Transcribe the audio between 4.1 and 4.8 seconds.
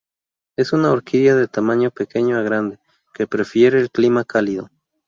cálido.